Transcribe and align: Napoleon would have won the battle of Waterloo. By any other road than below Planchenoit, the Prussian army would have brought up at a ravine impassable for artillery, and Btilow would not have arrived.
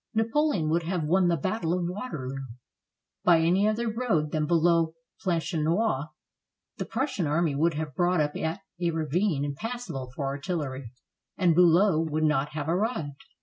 Napoleon 0.15 0.67
would 0.71 0.81
have 0.81 1.03
won 1.03 1.27
the 1.27 1.37
battle 1.37 1.73
of 1.75 1.85
Waterloo. 1.87 2.39
By 3.23 3.41
any 3.41 3.67
other 3.67 3.87
road 3.87 4.31
than 4.31 4.47
below 4.47 4.95
Planchenoit, 5.23 6.07
the 6.77 6.85
Prussian 6.85 7.27
army 7.27 7.53
would 7.53 7.75
have 7.75 7.93
brought 7.93 8.19
up 8.19 8.35
at 8.35 8.61
a 8.79 8.89
ravine 8.89 9.45
impassable 9.45 10.11
for 10.15 10.25
artillery, 10.25 10.89
and 11.37 11.55
Btilow 11.55 12.09
would 12.09 12.23
not 12.23 12.53
have 12.53 12.67
arrived. 12.67 13.21